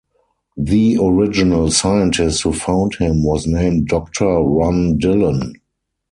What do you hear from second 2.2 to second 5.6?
who found him was named Doctor Ron Dillon.